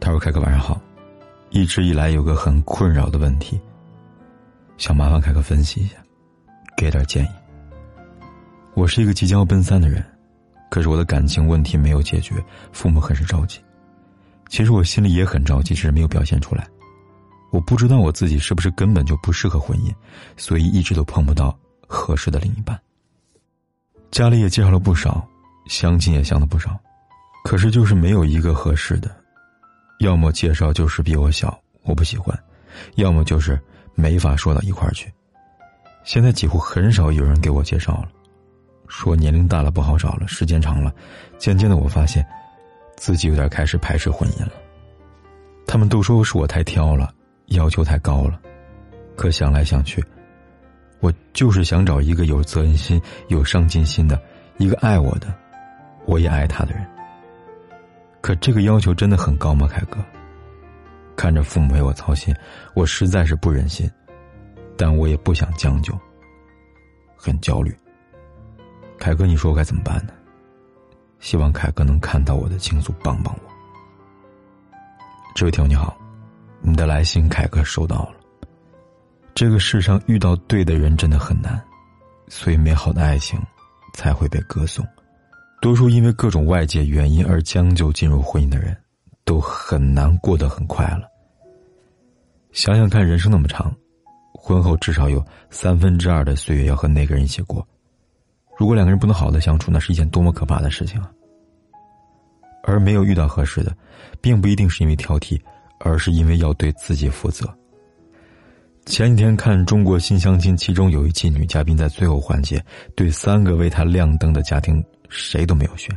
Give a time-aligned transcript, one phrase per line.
[0.00, 0.80] 他说：“凯哥，晚上好。
[1.50, 3.60] 一直以来有个很困扰的问题，
[4.76, 5.94] 想麻烦凯哥分析一下，
[6.76, 7.28] 给点建议。
[8.74, 10.04] 我是一个即将要奔三的人，
[10.68, 13.60] 可是我的感情问题没有解决，父母很是着急。
[14.48, 16.66] 其实我心里也很着急，只是没有表现出来。
[17.52, 19.94] 我不知道我自己是不是根本就不适合婚姻，
[20.36, 22.78] 所以一直都碰不到合适的另一半。
[24.10, 25.24] 家里也介绍了不少，
[25.68, 26.76] 相亲也相了不少，
[27.44, 29.08] 可是就是没有一个合适的。”
[30.04, 32.36] 要么介绍就是比我小，我不喜欢；
[32.96, 33.58] 要么就是
[33.94, 35.10] 没法说到一块儿去。
[36.04, 38.08] 现在几乎很少有人给我介绍了，
[38.86, 40.92] 说年龄大了不好找了，时间长了，
[41.38, 42.22] 渐渐的我发现，
[42.98, 44.52] 自己有点开始排斥婚姻了。
[45.66, 47.10] 他们都说是我太挑了，
[47.46, 48.38] 要求太高了，
[49.16, 50.04] 可想来想去，
[51.00, 54.20] 我就是想找一个有责任心、有上进心的，
[54.58, 55.34] 一个爱我的，
[56.04, 56.86] 我也爱他的人。
[58.24, 60.02] 可这个要求真的很高吗，凯哥？
[61.14, 62.34] 看着父母为我操心，
[62.72, 63.86] 我实在是不忍心，
[64.78, 65.92] 但我也不想将就，
[67.18, 67.70] 很焦虑。
[68.98, 70.14] 凯哥，你说我该怎么办呢？
[71.20, 73.50] 希望凯哥能看到我的倾诉，帮帮我。
[75.34, 75.94] 这位听友你好，
[76.62, 78.14] 你的来信凯哥收到了。
[79.34, 81.62] 这个世上遇到对的人真的很难，
[82.28, 83.38] 所以美好的爱情
[83.92, 84.82] 才会被歌颂。
[85.64, 88.76] 多数因为各种外界原因而将就进入婚姻的人，
[89.24, 91.08] 都很难过得很快乐。
[92.52, 93.74] 想想看，人生那么长，
[94.34, 97.66] 婚后至少有三分之二的岁月要和那个人一起过。
[98.58, 101.10] 如果两个人不能好好的相处，那是一件多么可怕的事情啊！
[102.64, 103.74] 而没有遇到合适的，
[104.20, 105.40] 并不一定是因为挑剔，
[105.80, 107.48] 而是因为要对自己负责。
[108.84, 112.62] 前几天看《中国新相亲》，其中有一期女嘉宾在最后环节
[112.94, 114.84] 对三个为她亮灯的家庭。
[115.08, 115.94] 谁都没有选。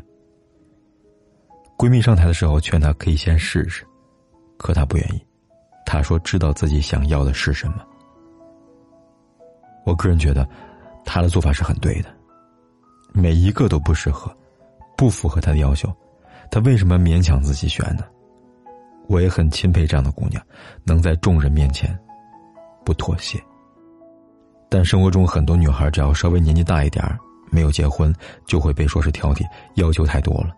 [1.77, 3.85] 闺蜜上台的时候劝她可以先试试，
[4.57, 5.25] 可她不愿意。
[5.85, 7.85] 她说知道自己想要的是什么。
[9.85, 10.47] 我个人觉得，
[11.05, 12.09] 她的做法是很对的。
[13.13, 14.35] 每一个都不适合，
[14.97, 15.91] 不符合她的要求，
[16.51, 18.03] 她为什么勉强自己选呢？
[19.07, 20.43] 我也很钦佩这样的姑娘，
[20.83, 21.97] 能在众人面前
[22.83, 23.41] 不妥协。
[24.67, 27.17] 但生活中很多女孩只要稍微年纪大一点儿。
[27.49, 28.13] 没有结婚
[28.45, 29.43] 就会被说是挑剔，
[29.75, 30.55] 要求太多了，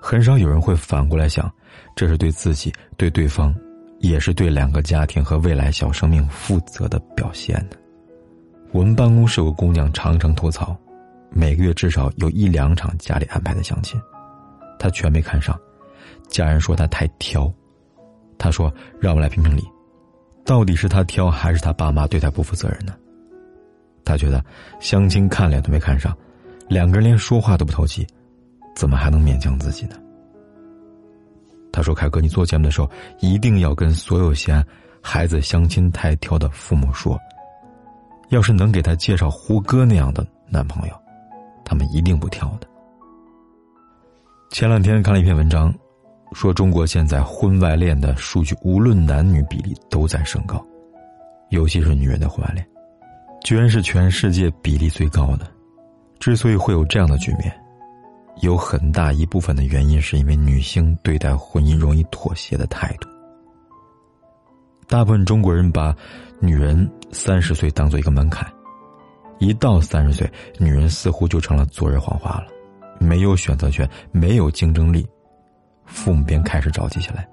[0.00, 1.50] 很少有人会反过来想，
[1.94, 3.54] 这是对自己、对对方，
[4.00, 7.76] 也是对两个家庭和未来小生命负责的表现呢。
[8.72, 10.76] 我们办公室有个姑娘常常吐槽，
[11.30, 14.00] 每个月至少有一两场家里安排的相亲，
[14.78, 15.58] 她全没看上，
[16.28, 17.52] 家人说她太挑，
[18.36, 19.62] 她说让我来评评理，
[20.44, 22.94] 到底是她挑还是她爸妈对她不负责任呢？
[24.04, 24.44] 他觉得
[24.80, 26.16] 相亲看脸都没看上，
[26.68, 28.06] 两个人连说话都不投机，
[28.76, 29.96] 怎么还能勉强自己呢？
[31.72, 32.88] 他说：“凯哥，你做节目的时候
[33.18, 34.64] 一定要跟所有嫌
[35.00, 37.18] 孩子相亲太挑的父母说，
[38.28, 40.94] 要是能给他介绍胡歌那样的男朋友，
[41.64, 42.68] 他们一定不挑的。”
[44.52, 45.74] 前两天看了一篇文章，
[46.32, 50.64] 说中国现在婚外恋的数据，无论男女比例都在升高，
[51.48, 52.64] 尤其是女人的婚外恋。
[53.44, 55.46] 居然是全世界比例最高的。
[56.18, 57.54] 之所以会有这样的局面，
[58.40, 63.08] 有很大一部分的原因是因为女性对待婚姻容易妥协的态度。
[64.88, 65.94] 大部分中国人把
[66.40, 68.50] 女人三十岁当做一个门槛，
[69.38, 72.46] 一到三十岁，女人似乎就成了昨日黄花了，
[72.98, 75.06] 没有选择权，没有竞争力，
[75.84, 77.28] 父母便开始着急起来。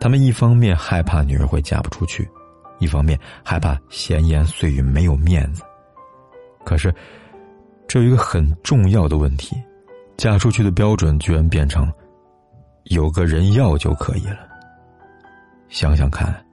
[0.00, 2.28] 他们一方面害怕女人会嫁不出去。
[2.82, 5.62] 一方面害怕闲言碎语没有面子，
[6.64, 6.92] 可是，
[7.86, 9.56] 这有一个很重要的问题：
[10.16, 11.88] 嫁出去的标准居然变成
[12.86, 14.48] 有个人要就可以了。
[15.68, 16.44] 想想看，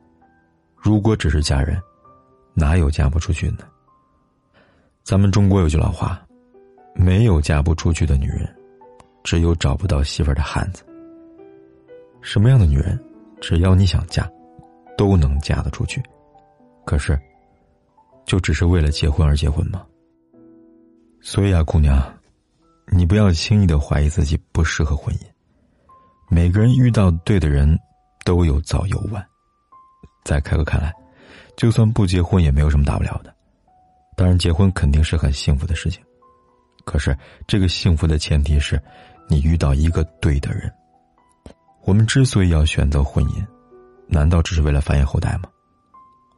[0.76, 1.82] 如果只是嫁人，
[2.54, 3.66] 哪有嫁不出去呢？
[5.04, 6.22] 咱们中国有句老话
[6.94, 8.48] ：“没有嫁不出去的女人，
[9.24, 10.84] 只有找不到媳妇的汉子。”
[12.22, 13.00] 什么样的女人，
[13.42, 14.30] 只要你想嫁，
[14.98, 16.04] 都能嫁得出去。
[16.90, 17.16] 可是，
[18.26, 19.86] 就只是为了结婚而结婚吗？
[21.22, 22.02] 所以啊，姑娘，
[22.92, 25.22] 你不要轻易的怀疑自己不适合婚姻。
[26.32, 27.78] 每个人遇到对的人，
[28.26, 29.24] 都有早有晚。
[30.26, 30.92] 在凯哥看来，
[31.56, 33.32] 就算不结婚也没有什么大不了的。
[34.18, 36.04] 当然，结婚肯定是很幸福的事情，
[36.86, 37.16] 可是
[37.48, 38.82] 这个幸福的前提是，
[39.28, 40.74] 你遇到一个对的人。
[41.84, 43.46] 我们之所以要选择婚姻，
[44.08, 45.44] 难道只是为了繁衍后代吗？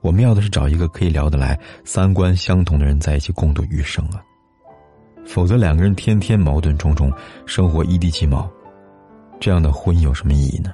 [0.01, 4.21] 我们要的是找一个可以聊得来、三观相同的人在一起共度余生啊！
[5.25, 7.11] 否则，两个人天天矛盾重重，
[7.45, 8.49] 生活一地鸡毛，
[9.39, 10.73] 这样的婚姻有什么意义呢？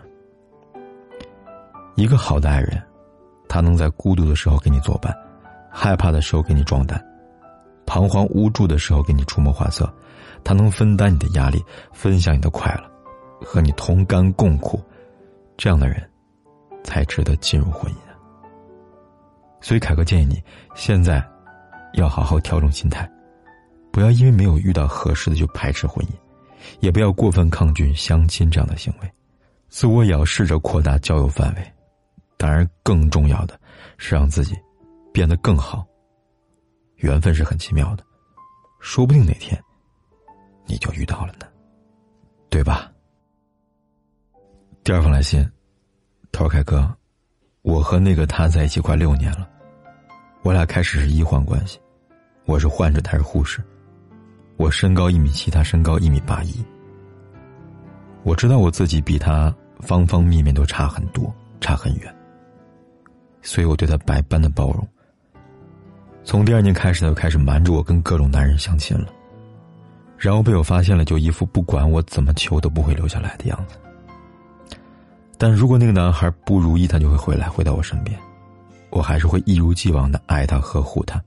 [1.95, 2.81] 一个好的爱人，
[3.49, 5.13] 他能在孤独的时候给你作伴。
[5.69, 6.99] 害怕的时候给你壮胆，
[7.85, 9.87] 彷徨无助的时候给你出谋划策，
[10.43, 11.63] 他能分担你的压力，
[11.93, 12.89] 分享你的快乐，
[13.45, 14.81] 和你同甘共苦，
[15.55, 16.01] 这样的人，
[16.83, 18.06] 才值得进入婚姻。
[19.61, 20.41] 所以，凯哥建议你
[20.75, 21.25] 现在
[21.93, 23.09] 要好好调整心态，
[23.91, 26.11] 不要因为没有遇到合适的就排斥婚姻，
[26.79, 29.11] 也不要过分抗拒相亲这样的行为，
[29.69, 31.73] 自我也要试着扩大交友范围。
[32.37, 33.59] 当然，更重要的
[33.97, 34.55] 是让自己。
[35.13, 35.83] 变得更好。
[36.97, 38.03] 缘分是很奇妙的，
[38.79, 39.59] 说不定哪天
[40.67, 41.47] 你就遇到了呢，
[42.51, 42.91] 对吧？
[44.83, 45.43] 第二封来信，
[46.31, 46.95] 他说：“凯哥，
[47.67, 49.45] 我和那个他在一起快六年了，
[50.41, 51.77] 我俩开始是医患关系，
[52.45, 53.61] 我是患者，他是护士。
[54.55, 56.63] 我身高一米七，他身高一米八一。
[58.23, 61.29] 我知道我自己比他方方面面都差很多，
[61.59, 62.15] 差很远，
[63.41, 64.87] 所以我对他百般的包容。”
[66.23, 69.09] 从第二年开始，他就开始瞒着我跟各种男人相亲了，
[70.17, 73.75] 然后被我发现了，就一副不管我怎么求都不会留下来的样子。
[75.37, 78.19] 但如果那个男孩不如意，他就会回来，回到我身边，
[78.89, 81.21] 我还是会一如既往的爱他、呵护他。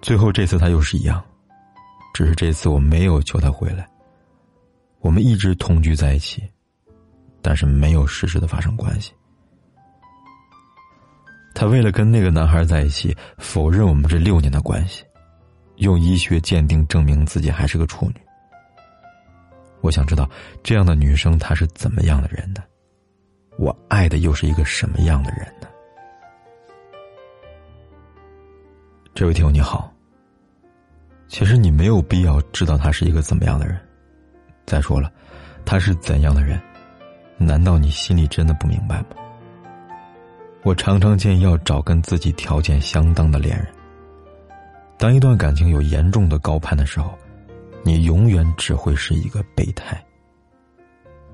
[0.00, 1.22] 最后这次他又是一样，
[2.12, 3.88] 只是这次我没有求他回来，
[5.00, 6.42] 我们一直同居在一起，
[7.40, 9.12] 但是没有实质的发生关系。
[11.54, 15.04] 他为了跟那个男孩在一起，否认我们这六年的关系，
[15.76, 18.14] 用医学鉴定证明自己还是个处女。
[19.82, 20.28] 我想知道
[20.62, 22.62] 这样的女生她是怎么样的人呢？
[23.58, 25.68] 我爱的又是一个什么样的人呢？
[29.14, 29.92] 这位听友你好。
[31.28, 33.78] 其实你没有必要知道他是一个怎么样的人。
[34.66, 35.10] 再说了，
[35.64, 36.60] 他是怎样的人，
[37.36, 39.06] 难道你心里真的不明白吗？
[40.62, 43.66] 我常常建议要找跟自己条件相当的恋人。
[44.96, 47.18] 当一段感情有严重的高攀的时候，
[47.82, 50.02] 你永远只会是一个备胎。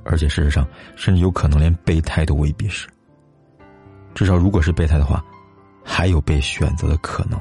[0.05, 0.67] 而且事实上，
[0.97, 2.89] 甚至有可能连备胎都未必是。
[4.15, 5.23] 至少如果是备胎的话，
[5.85, 7.39] 还有被选择的可能。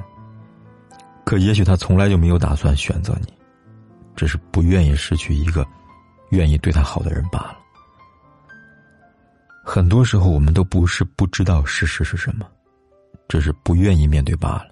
[1.23, 3.33] 可也许他从来就没有打算选择你，
[4.15, 5.65] 只是不愿意失去一个
[6.31, 7.57] 愿意对他好的人罢了。
[9.63, 12.45] 很多时候，我们都不是不知道事实是什么，
[13.27, 14.67] 只是不愿意面对罢了。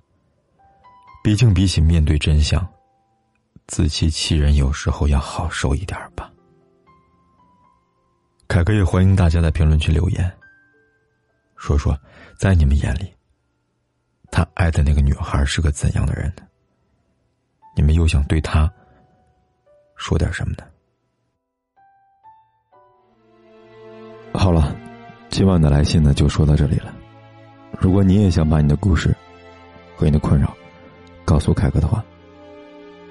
[1.24, 2.66] 毕竟，比起面对真相，
[3.68, 6.32] 自欺欺人有时候要好受一点吧。
[8.48, 10.32] 凯哥也欢迎大家在评论区留言，
[11.56, 11.98] 说说
[12.38, 13.12] 在你们眼里，
[14.32, 16.44] 他爱的那个女孩是个怎样的人呢？
[17.76, 18.72] 你们又想对他
[19.96, 20.64] 说点什么呢？
[24.34, 24.76] 好了。
[25.32, 26.96] 今晚的来信呢，就说到这里了。
[27.78, 29.14] 如果你也想把你的故事
[29.98, 30.56] 和你的困扰
[31.26, 32.02] 告诉凯哥的话，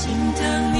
[0.00, 0.79] 心疼你。